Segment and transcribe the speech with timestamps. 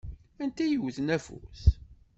[0.43, 1.61] Anta i yewwten afus?